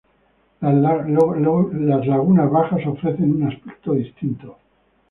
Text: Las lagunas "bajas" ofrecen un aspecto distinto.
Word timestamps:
Las 0.61 0.73
lagunas 2.07 2.49
"bajas" 2.49 2.87
ofrecen 2.87 3.35
un 3.35 3.43
aspecto 3.43 3.93
distinto. 3.93 4.57